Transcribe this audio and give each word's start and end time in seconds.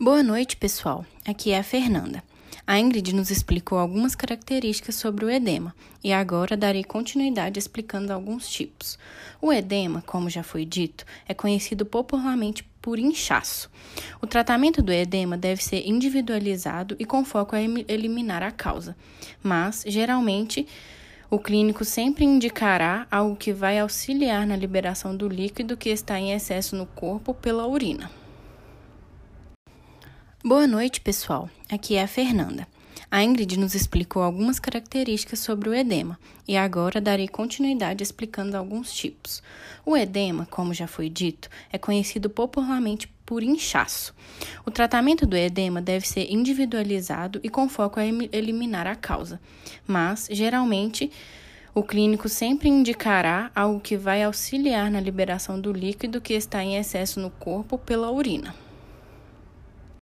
Boa 0.00 0.24
noite, 0.24 0.56
pessoal. 0.56 1.06
Aqui 1.24 1.52
é 1.52 1.58
a 1.58 1.62
Fernanda. 1.62 2.20
A 2.66 2.80
Ingrid 2.80 3.14
nos 3.14 3.30
explicou 3.30 3.78
algumas 3.78 4.16
características 4.16 4.96
sobre 4.96 5.24
o 5.24 5.30
edema 5.30 5.72
e 6.02 6.12
agora 6.12 6.56
darei 6.56 6.82
continuidade 6.82 7.60
explicando 7.60 8.12
alguns 8.12 8.48
tipos. 8.48 8.98
O 9.40 9.52
edema, 9.52 10.02
como 10.04 10.28
já 10.28 10.42
foi 10.42 10.64
dito, 10.64 11.04
é 11.28 11.32
conhecido 11.32 11.86
popularmente 11.86 12.64
por 12.82 12.98
inchaço. 12.98 13.70
O 14.20 14.26
tratamento 14.26 14.82
do 14.82 14.90
edema 14.90 15.36
deve 15.36 15.62
ser 15.62 15.86
individualizado 15.86 16.96
e 16.98 17.04
com 17.04 17.24
foco 17.24 17.54
a 17.54 17.62
eliminar 17.62 18.42
a 18.42 18.50
causa, 18.50 18.96
mas, 19.44 19.84
geralmente, 19.86 20.66
o 21.30 21.38
clínico 21.38 21.84
sempre 21.84 22.24
indicará 22.24 23.06
algo 23.08 23.36
que 23.36 23.52
vai 23.52 23.78
auxiliar 23.78 24.44
na 24.44 24.56
liberação 24.56 25.16
do 25.16 25.28
líquido 25.28 25.76
que 25.76 25.90
está 25.90 26.18
em 26.18 26.32
excesso 26.32 26.74
no 26.74 26.84
corpo 26.84 27.32
pela 27.32 27.64
urina. 27.64 28.10
Boa 30.46 30.66
noite, 30.66 31.00
pessoal. 31.00 31.48
Aqui 31.72 31.94
é 31.94 32.02
a 32.02 32.06
Fernanda. 32.06 32.68
A 33.10 33.24
Ingrid 33.24 33.58
nos 33.58 33.74
explicou 33.74 34.22
algumas 34.22 34.58
características 34.58 35.38
sobre 35.38 35.70
o 35.70 35.74
edema 35.74 36.18
e 36.46 36.54
agora 36.54 37.00
darei 37.00 37.26
continuidade 37.26 38.02
explicando 38.02 38.54
alguns 38.54 38.92
tipos. 38.92 39.42
O 39.86 39.96
edema, 39.96 40.46
como 40.50 40.74
já 40.74 40.86
foi 40.86 41.08
dito, 41.08 41.48
é 41.72 41.78
conhecido 41.78 42.28
popularmente 42.28 43.08
por 43.24 43.42
inchaço. 43.42 44.14
O 44.66 44.70
tratamento 44.70 45.24
do 45.24 45.34
edema 45.34 45.80
deve 45.80 46.06
ser 46.06 46.30
individualizado 46.30 47.40
e 47.42 47.48
com 47.48 47.66
foco 47.66 47.98
a 47.98 48.04
eliminar 48.04 48.86
a 48.86 48.94
causa, 48.94 49.40
mas, 49.86 50.28
geralmente, 50.30 51.10
o 51.74 51.82
clínico 51.82 52.28
sempre 52.28 52.68
indicará 52.68 53.50
algo 53.54 53.80
que 53.80 53.96
vai 53.96 54.22
auxiliar 54.22 54.90
na 54.90 55.00
liberação 55.00 55.58
do 55.58 55.72
líquido 55.72 56.20
que 56.20 56.34
está 56.34 56.62
em 56.62 56.76
excesso 56.76 57.18
no 57.18 57.30
corpo 57.30 57.78
pela 57.78 58.12
urina. 58.12 58.54